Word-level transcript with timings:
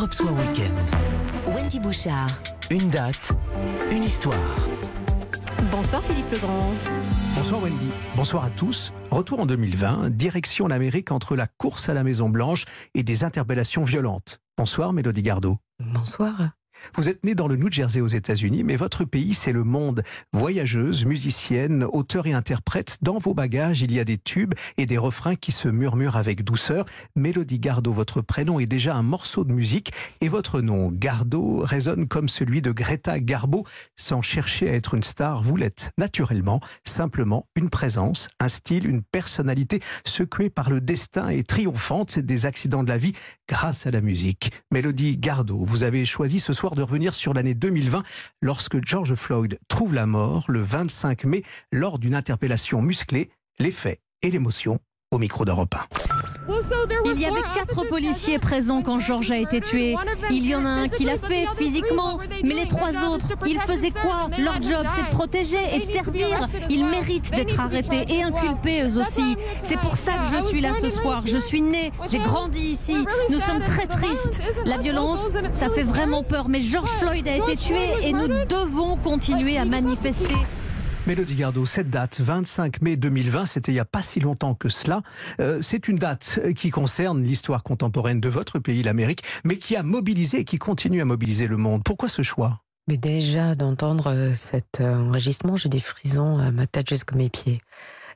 Europe 0.00 0.14
Soir 0.14 0.32
Weekend. 0.32 0.72
Wendy 1.46 1.78
Bouchard. 1.78 2.30
Une 2.70 2.88
date, 2.88 3.32
une 3.90 4.02
histoire. 4.02 4.34
Bonsoir 5.70 6.02
Philippe 6.02 6.32
Legrand. 6.32 6.72
Bonsoir 7.36 7.62
Wendy. 7.62 7.88
Bonsoir 8.16 8.44
à 8.44 8.48
tous. 8.48 8.94
Retour 9.10 9.40
en 9.40 9.44
2020, 9.44 10.08
direction 10.08 10.68
l'Amérique 10.68 11.12
entre 11.12 11.36
la 11.36 11.46
course 11.46 11.90
à 11.90 11.94
la 11.94 12.02
Maison 12.02 12.30
Blanche 12.30 12.64
et 12.94 13.02
des 13.02 13.24
interpellations 13.24 13.84
violentes. 13.84 14.40
Bonsoir 14.56 14.94
Mélodie 14.94 15.20
Gardot. 15.20 15.58
Bonsoir. 15.80 16.52
Vous 16.94 17.08
êtes 17.08 17.24
née 17.24 17.34
dans 17.34 17.48
le 17.48 17.56
New 17.56 17.70
Jersey 17.70 18.00
aux 18.00 18.06
États-Unis, 18.06 18.64
mais 18.64 18.76
votre 18.76 19.04
pays, 19.04 19.34
c'est 19.34 19.52
le 19.52 19.64
monde. 19.64 20.02
Voyageuse, 20.32 21.04
musicienne, 21.04 21.84
auteur 21.84 22.26
et 22.26 22.32
interprète, 22.32 22.98
dans 23.02 23.18
vos 23.18 23.34
bagages, 23.34 23.82
il 23.82 23.92
y 23.92 24.00
a 24.00 24.04
des 24.04 24.18
tubes 24.18 24.54
et 24.76 24.86
des 24.86 24.98
refrains 24.98 25.36
qui 25.36 25.52
se 25.52 25.68
murmurent 25.68 26.16
avec 26.16 26.44
douceur. 26.44 26.86
Mélodie 27.16 27.58
Gardot, 27.58 27.92
votre 27.92 28.20
prénom 28.20 28.60
est 28.60 28.66
déjà 28.66 28.94
un 28.94 29.02
morceau 29.02 29.44
de 29.44 29.52
musique 29.52 29.92
et 30.20 30.28
votre 30.28 30.60
nom, 30.60 30.90
Gardot, 30.90 31.60
résonne 31.64 32.08
comme 32.08 32.28
celui 32.28 32.62
de 32.62 32.72
Greta 32.72 33.20
Garbo. 33.20 33.66
Sans 33.96 34.22
chercher 34.22 34.68
à 34.68 34.74
être 34.74 34.94
une 34.94 35.02
star, 35.02 35.42
vous 35.42 35.56
l'êtes 35.56 35.90
naturellement, 35.98 36.60
simplement 36.84 37.46
une 37.56 37.70
présence, 37.70 38.28
un 38.38 38.48
style, 38.48 38.86
une 38.86 39.02
personnalité 39.02 39.80
secouée 40.04 40.50
par 40.50 40.70
le 40.70 40.80
destin 40.80 41.28
et 41.28 41.44
triomphante 41.44 42.18
des 42.18 42.46
accidents 42.46 42.82
de 42.82 42.88
la 42.88 42.98
vie 42.98 43.12
grâce 43.48 43.86
à 43.86 43.90
la 43.90 44.00
musique. 44.00 44.52
Mélodie 44.72 45.16
Gardot, 45.16 45.64
vous 45.64 45.82
avez 45.82 46.04
choisi 46.04 46.40
ce 46.40 46.52
soir 46.52 46.69
de 46.74 46.82
revenir 46.82 47.14
sur 47.14 47.34
l'année 47.34 47.54
2020 47.54 48.02
lorsque 48.42 48.84
George 48.84 49.14
Floyd 49.14 49.58
trouve 49.68 49.94
la 49.94 50.06
mort 50.06 50.44
le 50.48 50.60
25 50.60 51.24
mai 51.24 51.42
lors 51.72 51.98
d'une 51.98 52.14
interpellation 52.14 52.82
musclée, 52.82 53.30
les 53.58 53.70
faits 53.70 54.00
et 54.22 54.30
l'émotion 54.30 54.78
au 55.12 55.18
micro 55.18 55.44
d'Europe 55.44 55.74
1. 55.74 56.52
Il 57.04 57.20
y 57.20 57.26
avait 57.26 57.42
quatre 57.52 57.84
policiers 57.88 58.38
présents 58.38 58.80
quand 58.80 59.00
George 59.00 59.32
a 59.32 59.38
été 59.38 59.60
tué. 59.60 59.96
Il 60.30 60.46
y 60.46 60.54
en 60.54 60.64
a 60.64 60.68
un 60.68 60.88
qui 60.88 61.04
l'a 61.04 61.16
fait 61.16 61.46
physiquement, 61.56 62.20
mais 62.44 62.54
les 62.54 62.68
trois 62.68 62.92
autres, 63.04 63.26
ils 63.44 63.58
faisaient 63.58 63.90
quoi? 63.90 64.30
Leur 64.38 64.62
job, 64.62 64.86
c'est 64.88 65.02
de 65.02 65.10
protéger 65.10 65.58
et 65.74 65.80
de 65.80 65.84
servir. 65.84 66.48
Ils 66.68 66.84
méritent 66.84 67.32
d'être 67.32 67.58
arrêtés 67.58 68.04
et 68.08 68.22
inculpés 68.22 68.82
eux 68.82 68.98
aussi. 68.98 69.36
C'est 69.64 69.80
pour 69.80 69.96
ça 69.96 70.12
que 70.18 70.36
je 70.36 70.46
suis 70.46 70.60
là 70.60 70.74
ce 70.80 70.90
soir. 70.90 71.22
Je 71.26 71.38
suis 71.38 71.60
née, 71.60 71.90
j'ai 72.08 72.18
grandi 72.18 72.60
ici. 72.60 73.04
Nous 73.30 73.40
sommes 73.40 73.64
très 73.64 73.88
tristes. 73.88 74.40
La 74.64 74.78
violence, 74.78 75.28
ça 75.54 75.70
fait 75.70 75.82
vraiment 75.82 76.22
peur. 76.22 76.48
Mais 76.48 76.60
George 76.60 76.90
Floyd 77.00 77.26
a 77.26 77.34
été 77.34 77.56
tué 77.56 77.88
et 78.02 78.12
nous 78.12 78.28
devons 78.28 78.96
continuer 78.96 79.58
à 79.58 79.64
manifester. 79.64 80.36
Mélodie 81.06 81.34
Gardot, 81.34 81.64
cette 81.64 81.88
date, 81.88 82.20
25 82.20 82.82
mai 82.82 82.96
2020, 82.96 83.46
c'était 83.46 83.72
il 83.72 83.74
n'y 83.74 83.80
a 83.80 83.86
pas 83.86 84.02
si 84.02 84.20
longtemps 84.20 84.54
que 84.54 84.68
cela. 84.68 85.02
Euh, 85.40 85.60
c'est 85.62 85.88
une 85.88 85.96
date 85.96 86.40
qui 86.54 86.70
concerne 86.70 87.22
l'histoire 87.22 87.62
contemporaine 87.62 88.20
de 88.20 88.28
votre 88.28 88.58
pays, 88.58 88.82
l'Amérique, 88.82 89.22
mais 89.44 89.56
qui 89.56 89.76
a 89.76 89.82
mobilisé 89.82 90.40
et 90.40 90.44
qui 90.44 90.58
continue 90.58 91.00
à 91.00 91.04
mobiliser 91.06 91.46
le 91.46 91.56
monde. 91.56 91.82
Pourquoi 91.84 92.08
ce 92.08 92.22
choix? 92.22 92.60
Mais 92.86 92.98
déjà, 92.98 93.54
d'entendre 93.54 94.08
euh, 94.08 94.34
cet 94.34 94.80
euh, 94.80 94.96
enregistrement, 94.96 95.56
j'ai 95.56 95.68
des 95.68 95.80
frisons 95.80 96.38
à 96.38 96.50
ma 96.50 96.66
tête 96.66 96.88
jusqu'à 96.88 97.16
mes 97.16 97.30
pieds. 97.30 97.60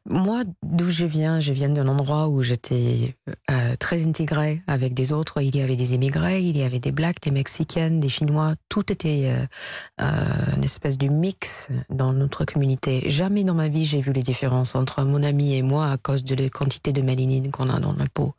Moi, 0.07 0.45
d'où 0.63 0.91
je 0.91 1.07
viens, 1.07 1.41
je 1.41 1.55
viens 1.55 1.71
d'un 1.71 1.89
endroit 1.89 2.29
où 2.29 2.43
j'étais 2.43 3.17
euh, 3.51 3.75
très 3.77 4.07
intégrée 4.07 4.63
avec 4.67 4.93
des 4.93 5.13
autres. 5.13 5.41
Il 5.41 5.57
y 5.57 5.63
avait 5.63 5.77
des 5.77 5.95
immigrés, 5.95 6.43
il 6.43 6.59
y 6.59 6.63
avait 6.63 6.79
des 6.79 6.93
blacks, 6.93 7.23
des 7.23 7.31
mexicaines, 7.31 8.01
des 8.01 8.11
chinois. 8.11 8.55
Tout 8.69 8.93
était 8.93 9.33
euh, 9.33 9.47
euh, 10.03 10.57
une 10.57 10.65
espèce 10.65 10.99
de 10.99 11.09
mix 11.09 11.69
dans 11.89 12.13
notre 12.13 12.45
communauté. 12.45 13.09
Jamais 13.09 13.45
dans 13.45 13.55
ma 13.55 13.69
vie 13.69 13.87
j'ai 13.87 14.03
vu 14.03 14.13
les 14.13 14.23
différences 14.23 14.75
entre 14.75 15.05
mon 15.05 15.23
ami 15.23 15.55
et 15.55 15.63
moi 15.63 15.91
à 15.91 15.97
cause 15.97 16.23
de 16.25 16.35
la 16.35 16.51
quantité 16.51 16.93
de 16.93 17.01
mélanine 17.01 17.51
qu'on 17.51 17.71
a 17.71 17.81
dans 17.81 17.95
la 17.95 18.07
peau. 18.13 18.35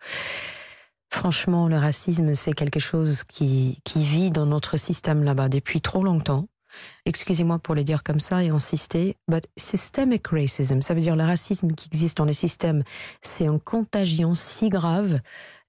Franchement, 1.09 1.67
le 1.67 1.77
racisme, 1.77 2.35
c'est 2.35 2.53
quelque 2.53 2.79
chose 2.79 3.23
qui, 3.23 3.79
qui 3.83 4.03
vit 4.03 4.29
dans 4.29 4.45
notre 4.45 4.77
système 4.77 5.23
là-bas 5.23 5.50
depuis 5.50 5.81
trop 5.81 6.03
longtemps 6.03 6.47
excusez-moi 7.06 7.59
pour 7.59 7.76
le 7.76 7.84
dire 7.84 8.04
comme 8.04 8.20
ça 8.20 8.44
et 8.44 8.50
insister, 8.50 9.18
but 9.28 9.45
systemic 9.58 10.28
racism, 10.28 10.81
ça 10.81 10.94
veut 10.94 11.02
dire 11.02 11.16
le 11.16 11.24
racisme 11.24 11.72
qui 11.72 11.88
existe 11.88 12.18
dans 12.18 12.25
le 12.25 12.34
système, 12.34 12.84
c'est 13.22 13.46
une 13.46 13.59
contagion 13.59 14.36
si 14.36 14.69
grave 14.69 15.19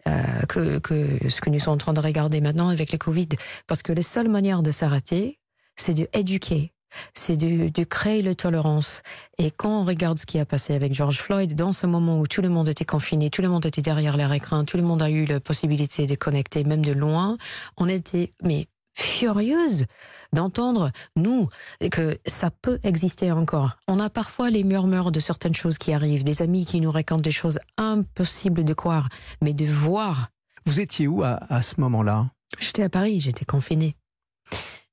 euh, 0.06 0.42
que, 0.48 1.28
ce 1.28 1.40
que 1.40 1.50
nous 1.50 1.58
sommes 1.58 1.74
en 1.74 1.78
train 1.78 1.92
de 1.92 2.00
regarder 2.00 2.40
maintenant 2.40 2.68
avec 2.68 2.92
le 2.92 2.98
Covid, 2.98 3.28
parce 3.66 3.82
que 3.82 3.92
la 3.92 4.02
seule 4.02 4.28
manière 4.28 4.62
de 4.62 4.70
s'arrêter, 4.70 5.40
c'est 5.74 5.94
d'éduquer, 5.94 6.72
c'est 7.14 7.36
de, 7.36 7.84
créer 7.84 8.22
la 8.22 8.34
tolérance. 8.34 9.02
Et 9.38 9.50
quand 9.50 9.80
on 9.80 9.84
regarde 9.84 10.18
ce 10.18 10.26
qui 10.26 10.38
a 10.38 10.46
passé 10.46 10.74
avec 10.74 10.94
George 10.94 11.18
Floyd, 11.18 11.54
dans 11.54 11.72
ce 11.72 11.86
moment 11.86 12.20
où 12.20 12.26
tout 12.26 12.40
le 12.40 12.48
monde 12.48 12.68
était 12.68 12.84
confiné, 12.84 13.30
tout 13.30 13.42
le 13.42 13.48
monde 13.48 13.66
était 13.66 13.82
derrière 13.82 14.16
les 14.16 14.36
écrans, 14.36 14.64
tout 14.64 14.76
le 14.76 14.82
monde 14.82 15.02
a 15.02 15.10
eu 15.10 15.24
la 15.24 15.40
possibilité 15.40 16.06
de 16.06 16.14
connecter, 16.14 16.64
même 16.64 16.84
de 16.84 16.92
loin, 16.92 17.36
on 17.76 17.88
était 17.88 18.30
mais 18.42 18.66
furieuse 18.96 19.86
d'entendre, 20.32 20.90
nous, 21.14 21.48
que 21.90 22.18
ça 22.26 22.50
peut 22.50 22.78
exister 22.82 23.30
encore. 23.30 23.76
On 23.88 24.00
a 24.00 24.10
parfois 24.10 24.50
les 24.50 24.64
murmures 24.64 25.12
de 25.12 25.20
certaines 25.20 25.54
choses 25.54 25.78
qui 25.78 25.92
arrivent, 25.92 26.24
des 26.24 26.42
amis 26.42 26.64
qui 26.64 26.80
nous 26.80 26.90
racontent 26.90 27.22
des 27.22 27.30
choses 27.30 27.58
impossibles 27.76 28.64
de 28.64 28.74
croire, 28.74 29.08
mais 29.40 29.54
de 29.54 29.66
voir. 29.66 30.28
Vous 30.64 30.80
étiez 30.80 31.06
où 31.06 31.22
à, 31.22 31.38
à 31.48 31.62
ce 31.62 31.80
moment-là? 31.80 32.26
J'étais 32.58 32.82
à 32.82 32.88
Paris, 32.88 33.20
j'étais 33.20 33.44
confinée. 33.44 33.94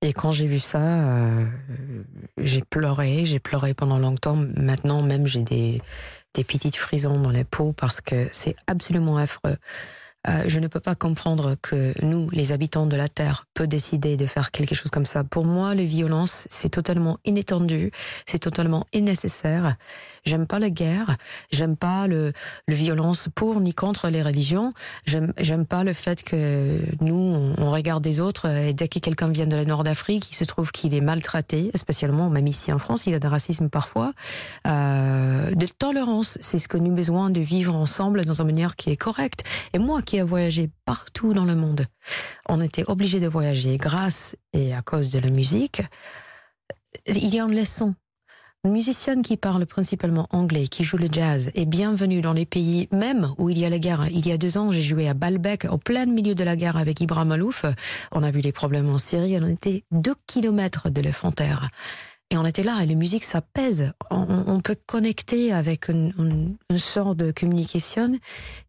Et 0.02 0.12
quand 0.12 0.34
j'ai 0.34 0.48
vu 0.48 0.60
ça, 0.60 0.82
euh, 0.82 1.46
j'ai 2.38 2.62
pleuré, 2.62 3.26
j'ai 3.26 3.40
pleuré 3.40 3.74
pendant 3.74 4.00
longtemps. 4.00 4.36
Maintenant, 4.36 5.02
même, 5.02 5.28
j'ai 5.28 5.44
des, 5.44 5.82
des 6.34 6.44
petites 6.44 6.76
frisons 6.76 7.20
dans 7.22 7.32
la 7.32 7.46
peau 7.46 7.72
parce 7.72 8.02
que 8.02 8.28
c'est 8.34 8.58
absolument 8.68 9.16
affreux. 9.16 9.56
Euh, 10.28 10.44
je 10.48 10.60
ne 10.60 10.68
peux 10.68 10.80
pas 10.80 10.96
comprendre 10.96 11.56
que 11.62 11.94
nous, 12.02 12.30
les 12.32 12.52
habitants 12.52 12.86
de 12.86 12.96
la 12.96 13.08
Terre, 13.08 13.46
peut 13.54 13.68
décider 13.68 14.18
de 14.18 14.26
faire 14.26 14.52
quelque 14.52 14.76
chose 14.76 14.92
comme 14.92 15.06
ça. 15.06 15.24
Pour 15.24 15.46
moi, 15.46 15.76
les 15.76 15.86
violences, 15.86 16.48
c'est 16.50 16.70
totalement 16.70 17.18
inattendu, 17.26 17.92
c'est 18.26 18.40
totalement 18.40 18.86
innécessaire. 18.94 19.76
J'aime 20.26 20.48
pas 20.48 20.60
la 20.60 20.70
guerre, 20.70 21.18
j'aime 21.52 21.76
pas 21.76 22.08
le, 22.08 22.32
le 22.68 22.74
violence 22.74 23.28
pour 23.36 23.60
ni 23.60 23.74
contre 23.74 24.08
les 24.10 24.24
religions. 24.24 24.74
J'aime 25.06 25.66
pas 25.66 25.84
le 25.84 25.92
fait 25.92 26.24
que 26.24 26.80
nous, 27.02 27.54
on, 27.58 27.72
regarde 27.72 28.04
des 28.04 28.20
autres 28.20 28.48
et 28.48 28.74
dès 28.74 28.88
que 28.88 29.00
quelqu'un 29.00 29.30
vient 29.30 29.48
de 29.48 29.56
la 29.56 29.66
Nord 29.66 29.84
d'Afrique, 29.84 30.30
il 30.32 30.36
se 30.36 30.44
trouve 30.46 30.72
qu'il 30.72 30.94
est 30.94 31.02
maltraité, 31.02 31.72
spécialement 31.74 32.30
même 32.30 32.46
ici 32.48 32.72
en 32.72 32.78
France, 32.78 33.08
il 33.08 33.14
a 33.16 33.20
de 33.20 33.28
racisme 33.28 33.68
parfois. 33.68 34.14
Euh, 34.68 35.54
de 35.56 35.66
tolérance, 35.66 36.38
c'est 36.40 36.60
ce 36.60 36.68
que 36.68 36.78
nous 36.78 36.86
avons 36.86 36.96
besoin 36.96 37.30
de 37.32 37.42
vivre 37.42 37.76
ensemble 37.76 38.24
dans 38.24 38.42
une 38.42 38.46
manière 38.46 38.76
qui 38.76 38.92
est 38.92 38.98
correcte. 38.98 39.44
Et 39.74 39.80
moi 39.80 40.02
ai 40.18 40.24
voyagé 40.24 40.70
partout 40.86 41.34
dans 41.34 41.46
le 41.46 41.56
monde, 41.56 41.86
on 42.48 42.62
était 42.62 42.84
obligé 42.88 43.20
de 43.20 43.28
voyager 43.28 43.78
grâce 43.78 44.36
et 44.54 44.74
à 44.74 44.82
cause 44.82 45.12
de 45.12 45.20
la 45.20 45.30
musique. 45.30 45.82
Il 47.08 47.34
y 47.34 47.40
a 47.40 47.44
une 47.44 47.56
leçon 47.56 47.96
une 48.66 48.72
musicienne 48.72 49.24
qui 49.24 49.36
parle 49.36 49.66
principalement 49.66 50.26
anglais, 50.32 50.68
qui 50.68 50.86
joue 50.86 50.96
le 50.96 51.10
jazz, 51.12 51.52
est 51.54 51.66
bienvenue 51.66 52.22
dans 52.22 52.32
les 52.32 52.46
pays 52.46 52.88
même 52.94 53.28
où 53.38 53.50
il 53.50 53.58
y 53.58 53.66
a 53.66 53.70
la 53.70 53.78
guerre. 53.78 54.08
Il 54.10 54.26
y 54.26 54.32
a 54.32 54.38
deux 54.38 54.58
ans, 54.58 54.72
j'ai 54.72 54.82
joué 54.82 55.10
à 55.10 55.14
Baalbek, 55.14 55.66
au 55.70 55.78
plein 55.78 56.06
milieu 56.06 56.34
de 56.34 56.46
la 56.46 56.56
guerre 56.56 56.78
avec 56.78 57.02
Ibrahim 57.02 57.28
Malouf. 57.28 57.66
On 58.14 58.24
a 58.24 58.32
vu 58.32 58.40
les 58.40 58.54
problèmes 58.54 58.88
en 58.88 58.98
Syrie. 58.98 59.38
On 59.42 59.48
était 59.48 59.84
deux 59.92 60.16
kilomètres 60.28 60.90
de 60.90 61.02
la 61.02 61.12
frontière. 61.12 61.72
Et 62.34 62.38
on 62.38 62.46
était 62.46 62.64
là, 62.64 62.82
et 62.82 62.88
la 62.88 62.96
musique, 62.96 63.24
ça 63.24 63.42
pèse. 63.42 63.94
On, 64.10 64.60
peut 64.60 64.76
connecter 64.88 65.54
avec 65.54 65.88
une, 65.88 66.56
sorte 66.76 67.18
de 67.18 67.32
communication 67.32 68.18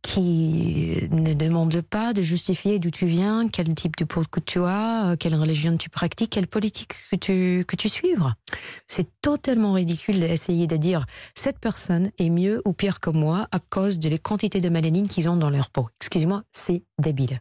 qui 0.03 1.09
ne 1.11 1.33
demande 1.33 1.81
pas 1.81 2.13
de 2.13 2.21
justifier 2.21 2.79
d'où 2.79 2.91
tu 2.91 3.07
viens, 3.07 3.49
quel 3.49 3.75
type 3.75 3.97
de 3.97 4.05
peau 4.05 4.21
que 4.31 4.41
tu 4.41 4.59
as, 4.61 5.17
quelle 5.19 5.35
religion 5.35 5.79
tu 5.79 5.89
pratiques, 5.89 6.29
quelle 6.29 6.47
politique 6.47 6.93
que 7.11 7.17
tu, 7.17 7.65
que 7.67 7.75
tu 7.75 7.89
suivres. 7.89 8.35
C'est 8.87 9.09
totalement 9.23 9.73
ridicule 9.73 10.21
d'essayer 10.21 10.67
de 10.67 10.77
dire 10.77 11.07
cette 11.35 11.59
personne 11.59 12.11
est 12.19 12.29
mieux 12.29 12.61
ou 12.67 12.75
pire 12.75 13.01
que 13.01 13.09
moi 13.09 13.49
à 13.51 13.61
cause 13.61 13.99
de 13.99 14.11
les 14.11 14.19
quantités 14.19 14.61
de 14.61 14.69
mélanine 14.69 15.09
qu'ils 15.09 15.31
ont 15.31 15.37
dans 15.37 15.49
leur 15.49 15.71
peau. 15.71 15.89
Excusez-moi, 16.03 16.43
c'est 16.53 16.83
débile. 16.99 17.41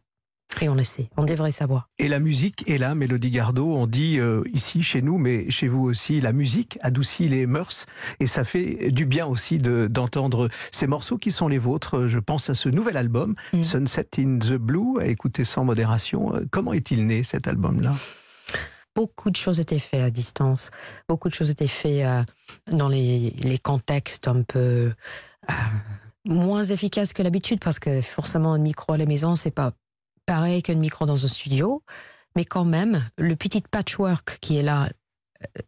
Et 0.61 0.69
on 0.69 0.75
le 0.75 0.83
sait, 0.83 1.09
on 1.17 1.25
devrait 1.25 1.51
savoir. 1.51 1.87
Et 1.99 2.07
la 2.07 2.19
musique 2.19 2.69
est 2.69 2.77
là, 2.77 2.95
Mélodie 2.95 3.31
Gardot. 3.31 3.75
On 3.75 3.87
dit 3.87 4.19
euh, 4.19 4.43
ici, 4.53 4.83
chez 4.83 5.01
nous, 5.01 5.17
mais 5.17 5.49
chez 5.49 5.67
vous 5.67 5.83
aussi, 5.83 6.21
la 6.21 6.31
musique 6.31 6.77
adoucit 6.81 7.27
les 7.27 7.45
mœurs. 7.45 7.85
Et 8.19 8.27
ça 8.27 8.43
fait 8.43 8.91
du 8.91 9.05
bien 9.05 9.25
aussi 9.25 9.57
d'entendre 9.57 10.47
de, 10.47 10.53
ces 10.71 10.87
morceaux 10.87 11.17
qui 11.17 11.31
sont 11.31 11.47
les 11.47 11.57
vôtres. 11.57 12.07
Je 12.07 12.19
pense 12.19 12.49
à 12.49 12.53
ce 12.53 12.69
nouvel 12.69 12.97
album, 12.97 13.35
mm. 13.53 13.63
Sunset 13.63 14.07
in 14.19 14.39
the 14.39 14.53
Blue, 14.53 14.99
à 14.99 15.07
écouter 15.07 15.43
sans 15.43 15.63
modération. 15.63 16.33
Comment 16.51 16.73
est-il 16.73 17.05
né 17.07 17.23
cet 17.23 17.47
album-là? 17.47 17.93
Beaucoup 18.95 19.31
de 19.31 19.35
choses 19.35 19.59
étaient 19.59 19.79
faites 19.79 20.03
à 20.03 20.11
distance, 20.11 20.69
beaucoup 21.09 21.27
de 21.27 21.33
choses 21.33 21.49
étaient 21.49 21.67
faites 21.67 22.05
euh, 22.05 22.23
dans 22.71 22.89
les, 22.89 23.31
les, 23.39 23.57
contextes 23.57 24.27
un 24.27 24.43
peu 24.43 24.59
euh, 25.49 25.53
moins 26.25 26.63
efficaces 26.63 27.11
que 27.11 27.23
l'habitude, 27.23 27.59
parce 27.59 27.79
que 27.79 28.01
forcément 28.01 28.53
un 28.53 28.59
micro 28.59 28.93
à 28.93 28.97
la 28.97 29.07
maison, 29.07 29.35
c'est 29.35 29.51
pas 29.51 29.71
pareil 30.25 30.61
qu'un 30.61 30.75
micro 30.75 31.05
dans 31.05 31.23
un 31.23 31.27
studio, 31.27 31.83
mais 32.35 32.45
quand 32.45 32.65
même, 32.65 33.09
le 33.17 33.35
petit 33.35 33.61
patchwork 33.61 34.37
qui 34.41 34.57
est 34.57 34.63
là, 34.63 34.89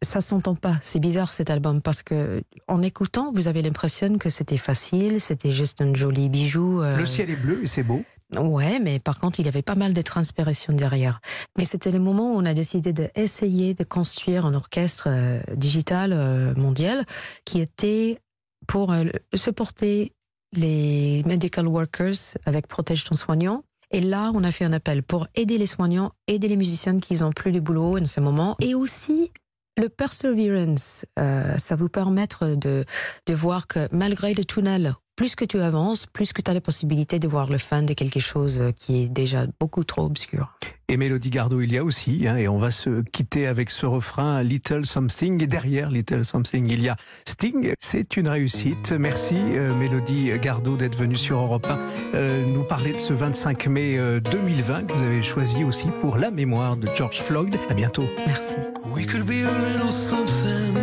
ça 0.01 0.21
s'entend 0.21 0.55
pas. 0.55 0.77
C'est 0.81 0.99
bizarre 0.99 1.33
cet 1.33 1.49
album 1.49 1.81
parce 1.81 2.03
que 2.03 2.41
en 2.67 2.81
écoutant, 2.81 3.31
vous 3.33 3.47
avez 3.47 3.61
l'impression 3.61 4.17
que 4.17 4.29
c'était 4.29 4.57
facile, 4.57 5.19
c'était 5.19 5.51
juste 5.51 5.81
un 5.81 5.93
joli 5.93 6.29
bijou. 6.29 6.81
Euh... 6.81 6.97
Le 6.97 7.05
ciel 7.05 7.29
est 7.29 7.35
bleu 7.35 7.61
et 7.63 7.67
c'est 7.67 7.83
beau. 7.83 8.03
Ouais, 8.33 8.79
mais 8.79 8.99
par 8.99 9.19
contre, 9.19 9.39
il 9.39 9.45
y 9.45 9.49
avait 9.49 9.61
pas 9.61 9.75
mal 9.75 9.93
de 9.93 10.01
transpiration 10.01 10.73
derrière. 10.73 11.21
Mais 11.57 11.65
c'était 11.65 11.91
le 11.91 11.99
moment 11.99 12.33
où 12.33 12.37
on 12.37 12.45
a 12.45 12.53
décidé 12.53 12.91
d'essayer 12.91 13.73
de 13.73 13.83
construire 13.83 14.45
un 14.45 14.55
orchestre 14.55 15.07
euh, 15.09 15.39
digital 15.55 16.11
euh, 16.11 16.55
mondial 16.55 17.05
qui 17.45 17.61
était 17.61 18.19
pour 18.67 18.91
euh, 18.91 19.05
supporter 19.35 20.11
les 20.53 21.21
medical 21.25 21.67
workers 21.67 22.15
avec 22.45 22.67
Protège 22.67 23.03
ton 23.03 23.15
soignant. 23.15 23.63
Et 23.95 24.01
là, 24.01 24.33
on 24.35 24.43
a 24.43 24.51
fait 24.51 24.65
un 24.65 24.73
appel 24.73 25.03
pour 25.03 25.25
aider 25.35 25.57
les 25.57 25.67
soignants, 25.67 26.11
aider 26.27 26.49
les 26.49 26.57
musiciens 26.57 26.99
qui 26.99 27.15
n'ont 27.15 27.31
plus 27.31 27.53
de 27.53 27.61
boulot 27.61 27.97
en 27.97 28.05
ce 28.05 28.19
moment, 28.19 28.57
et 28.59 28.75
aussi 28.75 29.31
le 29.77 29.87
perseverance, 29.87 31.05
euh, 31.17 31.57
ça 31.57 31.77
vous 31.77 31.87
permettre 31.87 32.55
de, 32.57 32.83
de 33.25 33.33
voir 33.33 33.67
que 33.67 33.87
malgré 33.93 34.33
le 34.33 34.43
tunnel, 34.43 34.95
plus 35.15 35.35
que 35.35 35.45
tu 35.45 35.59
avances, 35.59 36.05
plus 36.05 36.33
que 36.33 36.41
tu 36.41 36.51
as 36.51 36.53
la 36.53 36.61
possibilité 36.61 37.19
de 37.19 37.27
voir 37.27 37.49
le 37.49 37.57
fin 37.57 37.83
de 37.83 37.93
quelque 37.93 38.19
chose 38.19 38.63
qui 38.77 39.03
est 39.03 39.09
déjà 39.09 39.45
beaucoup 39.59 39.83
trop 39.83 40.05
obscur. 40.05 40.57
Et 40.87 40.97
Mélodie 40.97 41.31
Gardot, 41.31 41.61
il 41.61 41.73
y 41.73 41.79
a 41.79 41.83
aussi, 41.83 42.27
hein, 42.27 42.37
et 42.37 42.47
on 42.47 42.59
va 42.59 42.69
se 42.69 43.01
quitter 43.01 43.47
avec 43.47 43.71
ce 43.71 43.87
refrain 43.87 44.43
Little 44.43 44.85
Something. 44.85 45.41
Et 45.41 45.47
derrière 45.47 45.89
Little 45.89 46.23
Something, 46.23 46.67
il 46.69 46.83
y 46.83 46.89
a 46.89 46.95
Sting. 47.25 47.73
C'est 47.79 48.17
une 48.17 48.27
réussite. 48.27 48.91
Merci 48.91 49.35
euh, 49.35 49.73
Mélodie 49.73 50.31
Gardot 50.39 50.77
d'être 50.77 50.95
venue 50.95 51.17
sur 51.17 51.39
Europe 51.39 51.65
1 51.67 51.79
euh, 52.13 52.45
nous 52.45 52.63
parler 52.63 52.93
de 52.93 52.99
ce 52.99 53.13
25 53.13 53.65
mai 53.67 53.97
2020 54.31 54.75
euh, 54.75 54.81
que 54.83 54.93
vous 54.93 55.05
avez 55.05 55.23
choisi 55.23 55.63
aussi 55.63 55.87
pour 56.01 56.17
la 56.17 56.29
mémoire 56.29 56.77
de 56.77 56.87
George 56.95 57.21
Floyd. 57.21 57.57
À 57.69 57.73
bientôt. 57.73 58.05
Merci. 58.27 58.57
We 58.93 59.07
could 59.07 59.25
be 59.25 59.43
a 59.43 59.51
little 59.63 59.91
something. 59.91 60.77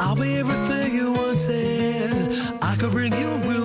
I'll 0.00 0.14
be 0.14 0.38
everything 0.38 0.94
you 0.94 1.12
wanted. 1.12 2.07
Could 2.78 2.92
bring 2.92 3.12
you 3.14 3.57